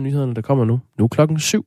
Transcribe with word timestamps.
Nyhederne, 0.00 0.34
der 0.34 0.42
kommer 0.42 0.64
nu. 0.64 0.80
Nu 0.98 1.08
klokken 1.08 1.40
7. 1.40 1.66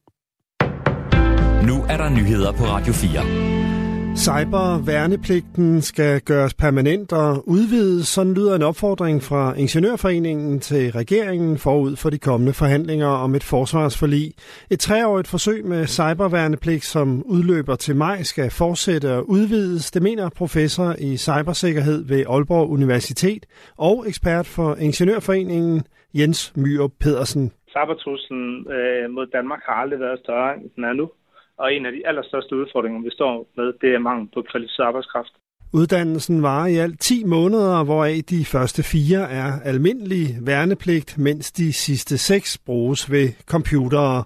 Nu 1.68 1.84
er 1.90 1.98
der 1.98 2.10
nyheder 2.10 2.52
på 2.52 2.64
Radio 2.64 2.94
4. 2.94 4.18
Cyberværnepligten 4.18 5.82
skal 5.82 6.22
gøres 6.22 6.54
permanent 6.54 7.14
og 7.14 7.50
udvides. 7.50 8.08
Sådan 8.08 8.34
lyder 8.34 8.56
en 8.56 8.62
opfordring 8.62 9.24
fra 9.24 9.54
Ingeniørforeningen 9.54 10.60
til 10.60 10.92
regeringen 10.92 11.58
forud 11.58 11.96
for 11.96 12.10
de 12.10 12.18
kommende 12.18 12.54
forhandlinger 12.54 13.08
om 13.08 13.36
et 13.36 13.44
forsvarsforlig. 13.44 14.34
Et 14.70 14.80
treårigt 14.80 15.28
forsøg 15.28 15.66
med 15.66 15.88
cyberværnepligt, 15.88 16.86
som 16.86 17.24
udløber 17.26 17.76
til 17.76 17.96
maj, 17.96 18.24
skal 18.24 18.52
fortsætte 18.52 19.14
og 19.14 19.30
udvides. 19.30 19.92
Det 19.92 20.02
mener 20.02 20.30
professor 20.30 20.96
i 21.00 21.18
cybersikkerhed 21.18 22.04
ved 22.06 22.24
Aalborg 22.30 22.70
Universitet 22.70 23.46
og 23.78 24.06
ekspert 24.08 24.48
for 24.48 24.76
Ingeniørforeningen 24.76 25.84
Jens 26.14 26.54
Myrup 26.56 26.92
Pedersen. 27.00 27.52
Cybertruslen 27.78 28.72
øh, 28.72 29.10
mod 29.10 29.28
Danmark 29.28 29.62
har 29.66 29.74
aldrig 29.74 30.00
været 30.00 30.20
større, 30.20 30.56
end 30.56 30.70
den 30.76 30.84
er 30.84 30.94
nu. 30.94 31.12
Og 31.58 31.74
en 31.74 31.86
af 31.86 31.92
de 31.92 32.08
allerstørste 32.08 32.56
udfordringer, 32.56 33.02
vi 33.02 33.10
står 33.10 33.48
med, 33.56 33.74
det 33.82 33.94
er 33.94 34.00
mangel 34.00 34.30
på 34.34 34.42
kvalificeret 34.42 34.88
arbejdskraft. 34.88 35.34
Uddannelsen 35.74 36.44
varer 36.44 36.68
i 36.68 36.76
alt 36.76 37.00
10 37.00 37.24
måneder, 37.26 37.84
hvoraf 37.84 38.16
de 38.30 38.46
første 38.46 38.84
fire 38.84 39.32
er 39.32 39.50
almindelig 39.66 40.26
værnepligt, 40.46 41.18
mens 41.18 41.52
de 41.52 41.74
sidste 41.74 42.18
seks 42.18 42.58
bruges 42.66 43.12
ved 43.12 43.28
computere. 43.54 44.24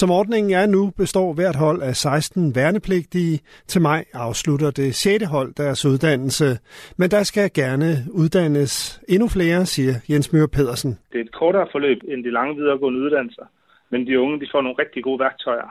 Som 0.00 0.10
ordningen 0.10 0.52
er 0.52 0.66
nu, 0.66 0.90
består 0.96 1.32
hvert 1.32 1.56
hold 1.56 1.82
af 1.82 1.94
16 1.96 2.54
værnepligtige. 2.54 3.40
Til 3.66 3.80
maj 3.82 4.04
afslutter 4.12 4.70
det 4.70 4.94
6. 4.94 5.24
hold 5.24 5.54
deres 5.54 5.84
uddannelse. 5.84 6.58
Men 6.98 7.10
der 7.10 7.22
skal 7.22 7.50
gerne 7.54 7.88
uddannes 8.12 9.00
endnu 9.08 9.28
flere, 9.28 9.66
siger 9.66 9.94
Jens 10.10 10.32
Møre 10.32 10.48
Pedersen. 10.48 10.98
Det 11.12 11.18
er 11.20 11.24
et 11.24 11.32
kortere 11.32 11.66
forløb 11.72 11.98
end 12.08 12.24
de 12.24 12.30
lange 12.30 12.54
videregående 12.56 13.00
uddannelser, 13.00 13.46
men 13.90 14.06
de 14.06 14.20
unge 14.20 14.40
de 14.40 14.46
får 14.52 14.62
nogle 14.62 14.78
rigtig 14.78 15.04
gode 15.04 15.20
værktøjer 15.20 15.70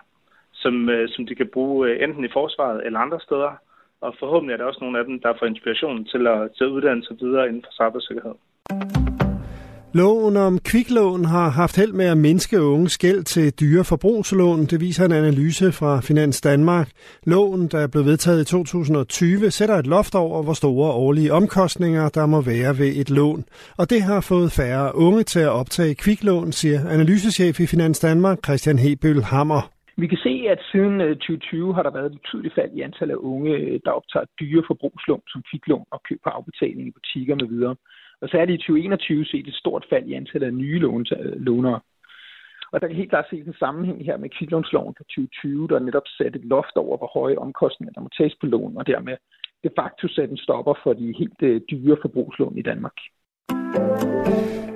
som, 0.54 0.90
øh, 0.90 1.10
som 1.10 1.26
de 1.26 1.36
kan 1.36 1.50
bruge 1.54 1.88
øh, 1.88 2.04
enten 2.04 2.26
i 2.26 2.34
forsvaret 2.34 2.86
eller 2.86 3.00
andre 3.00 3.20
steder. 3.20 3.52
Og 4.02 4.12
forhåbentlig 4.20 4.54
er 4.54 4.58
der 4.58 4.66
også 4.66 4.82
nogle 4.82 5.00
af 5.00 5.06
dem, 5.06 5.20
der 5.20 5.34
får 5.40 5.46
inspiration 5.46 6.06
til 6.06 6.28
at, 6.28 6.40
til 6.56 6.64
at 6.64 6.74
uddanne 6.76 7.04
sig 7.04 7.16
videre 7.22 7.48
inden 7.48 7.64
for 7.66 7.74
cybersikkerhed. 7.80 8.36
Loven 9.94 10.38
om 10.38 10.60
kviklån 10.60 11.26
har 11.26 11.50
haft 11.50 11.76
held 11.76 11.94
med 11.94 12.06
at 12.06 12.18
mindske 12.18 12.62
unge 12.62 12.90
skæld 12.90 13.24
til 13.24 13.52
dyre 13.60 13.84
forbrugslån. 13.84 14.66
Det 14.66 14.82
viser 14.82 15.06
en 15.06 15.12
analyse 15.12 15.72
fra 15.72 16.02
Finans 16.02 16.42
Danmark. 16.42 16.90
Loven, 17.24 17.68
der 17.68 17.88
blev 17.88 18.06
vedtaget 18.06 18.42
i 18.42 18.46
2020, 18.46 19.52
sætter 19.52 19.76
et 19.76 19.88
loft 19.88 20.16
over, 20.16 20.44
hvor 20.44 20.54
store 20.54 20.92
årlige 20.92 21.34
omkostninger 21.34 22.10
der 22.10 22.26
må 22.26 22.42
være 22.42 22.78
ved 22.78 22.94
et 22.96 23.10
lån. 23.10 23.46
Og 23.78 23.90
det 23.90 24.02
har 24.02 24.22
fået 24.22 24.52
færre 24.52 24.96
unge 24.96 25.24
til 25.24 25.40
at 25.40 25.50
optage 25.50 25.96
kviklån, 25.96 26.52
siger 26.52 26.90
analysechef 26.90 27.60
i 27.60 27.68
Finans 27.68 28.00
Danmark, 28.00 28.38
Christian 28.46 28.80
Hebøl 28.80 29.22
Hammer. 29.24 29.79
Vi 30.04 30.08
kan 30.08 30.18
se, 30.28 30.34
at 30.54 30.62
siden 30.72 31.02
øh, 31.02 31.16
2020 31.16 31.76
har 31.76 31.84
der 31.84 31.92
været 31.98 32.06
et 32.12 32.20
betydeligt 32.22 32.56
fald 32.56 32.72
i 32.74 32.82
antallet 32.82 33.16
af 33.16 33.24
unge, 33.34 33.52
øh, 33.58 33.80
der 33.86 33.92
optager 33.92 34.26
dyre 34.40 34.64
forbrugslån 34.68 35.22
som 35.28 35.44
kviklån 35.50 35.86
og 35.92 36.04
køb 36.08 36.20
på 36.24 36.30
afbetaling 36.30 36.88
i 36.88 36.92
butikker 36.92 37.36
med 37.36 37.48
videre. 37.48 37.76
Og 38.22 38.30
særligt 38.30 38.62
i 38.62 38.66
2021 38.66 39.26
set 39.26 39.48
et 39.48 39.62
stort 39.64 39.86
fald 39.90 40.06
i 40.08 40.14
antallet 40.14 40.48
af 40.48 40.54
nye 40.54 40.82
øh, 41.18 41.42
lånere. 41.48 41.80
Og 42.72 42.82
der 42.82 42.88
kan 42.88 42.96
helt 42.96 43.10
klart 43.10 43.30
ses 43.30 43.48
en 43.48 43.62
sammenhæng 43.64 44.06
her 44.06 44.18
med 44.18 44.30
kviklånsloven 44.38 44.96
fra 44.98 45.04
2020, 45.04 45.68
der 45.68 45.80
netop 45.80 46.08
satte 46.18 46.40
et 46.40 46.46
loft 46.46 46.76
over, 46.76 46.98
hvor 46.98 47.12
høje 47.20 47.38
omkostninger 47.38 47.94
der 47.94 48.02
må 48.02 48.10
tages 48.18 48.36
på 48.42 48.46
lån, 48.46 48.78
og 48.78 48.88
dermed 48.88 49.18
de 49.64 49.70
facto 49.80 50.08
sætte 50.08 50.32
en 50.32 50.44
stopper 50.46 50.74
for 50.84 50.94
de 50.94 51.14
helt 51.20 51.68
dyre 51.72 51.98
forbrugslån 52.02 52.58
i 52.58 52.62
Danmark. 52.62 52.98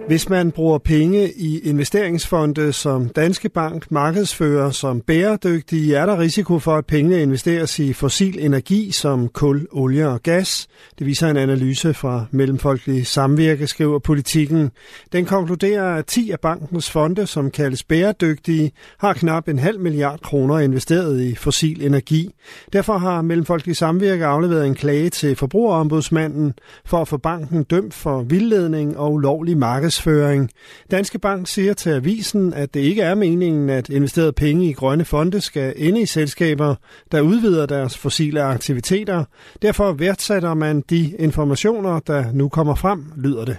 Hvis 0.08 0.30
man 0.30 0.52
bruger 0.52 0.78
penge 0.78 1.32
i 1.32 1.60
investeringsfonde, 1.60 2.74
som 2.74 3.10
Danske 3.10 3.50
Bank 3.50 3.92
markedsfører 3.92 4.72
som 4.72 5.02
bæredygtige, 5.02 5.96
er 5.96 6.06
der 6.06 6.20
risiko 6.20 6.60
for, 6.60 6.76
at 6.76 6.86
pengene 6.86 7.22
investeres 7.22 7.80
i 7.80 7.94
fossil 7.94 8.40
energi 8.40 8.92
som 8.92 9.28
kul, 9.28 9.68
olie 9.72 10.08
og 10.08 10.24
gas. 10.24 10.68
Det 11.00 11.08
viser 11.08 11.28
en 11.28 11.38
analyse 11.38 11.94
fra 11.94 12.26
Mellemfolkelig 12.32 13.08
Samvirke, 13.08 13.68
skriver 13.68 14.00
politikken. 14.00 14.72
Den 15.14 15.26
konkluderer, 15.26 15.96
at 15.96 16.06
10 16.06 16.32
af 16.32 16.40
bankens 16.40 16.90
fonde, 16.90 17.28
som 17.28 17.52
kaldes 17.52 17.84
bæredygtige, 17.84 18.72
har 19.00 19.14
knap 19.14 19.48
en 19.48 19.60
halv 19.60 19.80
milliard 19.80 20.20
kroner 20.20 20.60
investeret 20.60 21.22
i 21.22 21.36
fossil 21.36 21.86
energi. 21.86 22.30
Derfor 22.74 22.98
har 22.98 23.22
Mellemfolkelig 23.22 23.76
Samvirke 23.76 24.26
afleveret 24.26 24.68
en 24.68 24.76
klage 24.76 25.10
til 25.10 25.36
forbrugerombudsmanden 25.36 26.54
for 26.86 27.02
at 27.02 27.08
få 27.08 27.18
banken 27.18 27.64
dømt 27.64 27.94
for 27.94 28.22
vildledning 28.22 28.98
og 28.98 29.14
ulovlig 29.14 29.58
markedsføring 29.58 29.93
markedsføring. 29.94 30.50
Danske 30.92 31.20
Bank 31.20 31.48
siger 31.48 31.74
til 31.74 31.90
avisen, 31.90 32.54
at 32.54 32.74
det 32.74 32.80
ikke 32.80 33.02
er 33.02 33.16
meningen, 33.16 33.70
at 33.70 33.90
investerede 33.90 34.34
penge 34.34 34.70
i 34.70 34.74
grønne 34.74 35.06
fonde 35.06 35.42
skal 35.42 35.74
ende 35.78 36.02
i 36.02 36.06
selskaber, 36.06 36.76
der 37.12 37.22
udvider 37.22 37.66
deres 37.66 37.98
fossile 37.98 38.42
aktiviteter. 38.42 39.26
Derfor 39.62 39.92
værdsætter 39.92 40.54
man 40.54 40.84
de 40.90 41.16
informationer, 41.20 42.00
der 42.00 42.26
nu 42.34 42.50
kommer 42.50 42.76
frem, 42.76 43.04
lyder 43.18 43.46
det. 43.46 43.58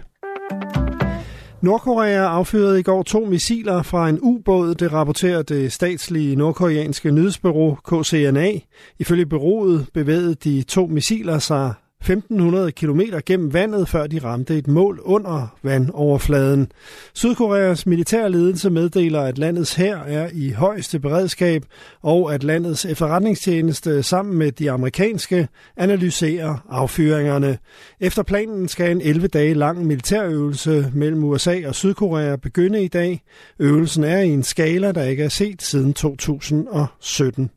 Nordkorea 1.62 2.26
affyrede 2.26 2.80
i 2.80 2.82
går 2.82 3.02
to 3.02 3.24
missiler 3.24 3.82
fra 3.82 4.08
en 4.08 4.18
ubåd, 4.22 4.74
det 4.74 4.92
rapporterer 4.92 5.42
det 5.42 5.72
statslige 5.72 6.36
nordkoreanske 6.36 7.10
nyhedsbyrå 7.10 7.74
KCNA. 7.74 8.50
Ifølge 8.98 9.26
bureauet 9.26 9.86
bevægede 9.94 10.34
de 10.34 10.62
to 10.62 10.86
missiler 10.86 11.38
sig 11.38 11.74
1500 12.04 12.72
km 12.72 13.00
gennem 13.26 13.52
vandet, 13.52 13.88
før 13.88 14.06
de 14.06 14.18
ramte 14.18 14.58
et 14.58 14.68
mål 14.68 15.00
under 15.02 15.56
vandoverfladen. 15.62 16.72
Sydkoreas 17.14 17.86
militærledelse 17.86 18.70
meddeler, 18.70 19.20
at 19.20 19.38
landets 19.38 19.74
hær 19.74 19.96
er 19.96 20.28
i 20.32 20.50
højeste 20.50 20.98
beredskab, 20.98 21.64
og 22.02 22.34
at 22.34 22.44
landets 22.44 22.84
efterretningstjeneste 22.84 24.02
sammen 24.02 24.38
med 24.38 24.52
de 24.52 24.70
amerikanske 24.70 25.48
analyserer 25.76 26.66
affyringerne. 26.70 27.58
Efter 28.00 28.22
planen 28.22 28.68
skal 28.68 28.90
en 28.90 29.00
11 29.00 29.28
dage 29.28 29.54
lang 29.54 29.86
militærøvelse 29.86 30.90
mellem 30.94 31.24
USA 31.24 31.60
og 31.66 31.74
Sydkorea 31.74 32.36
begynde 32.36 32.84
i 32.84 32.88
dag. 32.88 33.22
Øvelsen 33.58 34.04
er 34.04 34.18
i 34.18 34.28
en 34.28 34.42
skala, 34.42 34.92
der 34.92 35.02
ikke 35.02 35.24
er 35.24 35.28
set 35.28 35.62
siden 35.62 35.94
2017. 35.94 37.50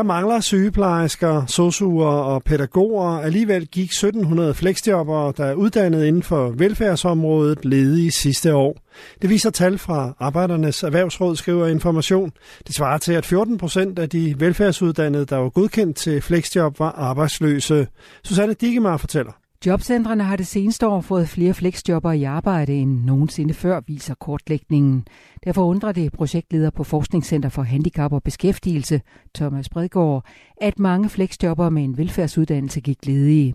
Der 0.00 0.04
mangler 0.04 0.40
sygeplejersker, 0.40 1.46
sosuer 1.46 2.06
og 2.06 2.42
pædagoger. 2.42 3.18
Alligevel 3.18 3.66
gik 3.66 3.84
1700 3.84 4.54
fleksjobber, 4.54 5.32
der 5.32 5.44
er 5.44 5.54
uddannet 5.54 6.04
inden 6.04 6.22
for 6.22 6.48
velfærdsområdet, 6.48 7.64
ledige 7.64 8.10
sidste 8.10 8.54
år. 8.54 8.76
Det 9.22 9.30
viser 9.30 9.50
tal 9.50 9.78
fra 9.78 10.12
Arbejdernes 10.20 10.82
Erhvervsråd, 10.82 11.36
skriver 11.36 11.66
information. 11.66 12.32
Det 12.66 12.74
svarer 12.74 12.98
til, 12.98 13.12
at 13.12 13.26
14 13.26 13.58
procent 13.58 13.98
af 13.98 14.08
de 14.08 14.34
velfærdsuddannede, 14.38 15.26
der 15.26 15.36
var 15.36 15.48
godkendt 15.48 15.96
til 15.96 16.22
fleksjob, 16.22 16.78
var 16.78 16.92
arbejdsløse. 16.92 17.86
Susanne 18.24 18.54
Digemar 18.54 18.96
fortæller. 18.96 19.39
Jobcentrene 19.66 20.24
har 20.24 20.36
det 20.36 20.46
seneste 20.46 20.86
år 20.86 21.00
fået 21.00 21.28
flere 21.28 21.54
fleksjobber 21.54 22.12
i 22.12 22.24
arbejde 22.24 22.74
end 22.74 23.04
nogensinde 23.04 23.54
før, 23.54 23.80
viser 23.86 24.14
kortlægningen. 24.14 25.06
Derfor 25.44 25.64
undrer 25.64 25.92
det 25.92 26.12
projektleder 26.12 26.70
på 26.70 26.84
Forskningscenter 26.84 27.48
for 27.48 27.62
Handicap 27.62 28.12
og 28.12 28.22
Beskæftigelse, 28.22 29.00
Thomas 29.34 29.68
Bredgaard, 29.68 30.24
at 30.60 30.78
mange 30.78 31.08
fleksjobber 31.08 31.70
med 31.70 31.84
en 31.84 31.98
velfærdsuddannelse 31.98 32.80
gik 32.80 33.06
ledige. 33.06 33.54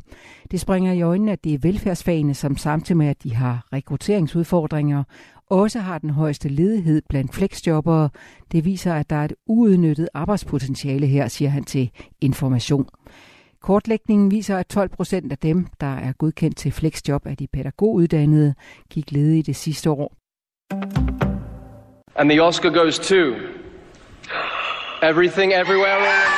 Det 0.52 0.60
springer 0.60 0.94
i 0.94 1.02
øjnene, 1.02 1.32
at 1.32 1.44
det 1.44 1.54
er 1.54 1.58
velfærdsfagene, 1.58 2.34
som 2.34 2.58
samtidig 2.58 2.98
med, 2.98 3.08
at 3.08 3.24
de 3.24 3.36
har 3.36 3.68
rekrutteringsudfordringer, 3.74 5.04
også 5.50 5.80
har 5.80 5.98
den 5.98 6.10
højeste 6.10 6.50
ledighed 6.50 7.02
blandt 7.10 7.36
fleksjobbere. 7.36 8.10
Det 8.52 8.66
viser, 8.66 8.94
at 8.94 9.10
der 9.10 9.16
er 9.16 9.26
et 9.26 9.34
uudnyttet 9.48 10.10
arbejdspotentiale 10.14 11.08
her, 11.08 11.28
siger 11.28 11.50
han 11.50 11.64
til 11.64 11.92
Information. 12.22 12.88
Kortlægningen 13.66 14.32
viser, 14.32 14.58
at 14.58 14.68
12 14.68 14.90
procent 14.90 15.32
af 15.32 15.38
dem, 15.38 15.68
der 15.82 15.96
er 15.96 16.12
godkendt 16.12 16.58
til 16.58 16.72
flexjob 16.72 17.26
af 17.26 17.38
de 17.38 17.48
pædagoguddannede, 17.54 18.54
gik 18.90 19.12
ledige 19.12 19.44
det 19.44 19.56
sidste 19.56 19.90
år. 19.90 20.14
And 22.16 22.30
the 22.30 22.44
Oscar 22.44 22.70
goes 22.70 23.00
to 23.00 23.16
Everything 25.04 25.54
Everywhere 25.54 26.35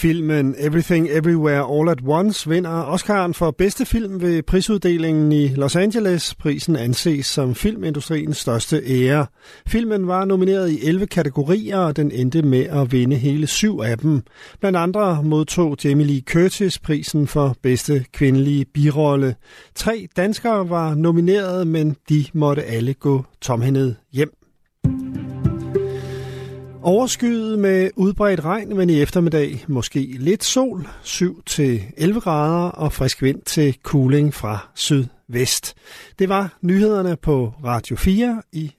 Filmen 0.00 0.54
Everything 0.58 1.08
Everywhere 1.10 1.62
All 1.62 1.90
at 1.90 2.00
Once 2.06 2.50
vinder 2.50 2.94
Oscar'en 2.94 3.32
for 3.32 3.50
bedste 3.50 3.86
film 3.86 4.20
ved 4.20 4.42
prisuddelingen 4.42 5.32
i 5.32 5.48
Los 5.48 5.76
Angeles. 5.76 6.34
Prisen 6.34 6.76
anses 6.76 7.26
som 7.26 7.54
filmindustriens 7.54 8.36
største 8.36 8.82
ære. 8.86 9.26
Filmen 9.66 10.06
var 10.06 10.24
nomineret 10.24 10.70
i 10.70 10.86
11 10.86 11.06
kategorier, 11.06 11.78
og 11.78 11.96
den 11.96 12.10
endte 12.10 12.42
med 12.42 12.64
at 12.64 12.92
vinde 12.92 13.16
hele 13.16 13.46
syv 13.46 13.80
af 13.84 13.98
dem. 13.98 14.22
Blandt 14.60 14.78
andre 14.78 15.22
modtog 15.22 15.76
Jamie 15.84 16.06
Lee 16.06 16.20
Curtis 16.20 16.78
prisen 16.78 17.26
for 17.26 17.56
bedste 17.62 18.04
kvindelige 18.12 18.64
birolle. 18.64 19.34
Tre 19.74 20.08
danskere 20.16 20.70
var 20.70 20.94
nomineret, 20.94 21.66
men 21.66 21.96
de 22.08 22.24
måtte 22.32 22.62
alle 22.62 22.94
gå 22.94 23.24
tomhændet 23.40 23.96
hjem. 24.12 24.39
Overskyet 26.82 27.58
med 27.58 27.90
udbredt 27.96 28.44
regn, 28.44 28.76
men 28.76 28.90
i 28.90 29.00
eftermiddag 29.00 29.64
måske 29.68 30.16
lidt 30.18 30.44
sol, 30.44 30.88
7-11 31.04 32.20
grader 32.20 32.68
og 32.68 32.92
frisk 32.92 33.22
vind 33.22 33.42
til 33.42 33.78
cooling 33.82 34.34
fra 34.34 34.68
sydvest. 34.74 35.74
Det 36.18 36.28
var 36.28 36.58
nyhederne 36.62 37.16
på 37.16 37.52
Radio 37.64 37.96
4 37.96 38.42
i 38.52 38.72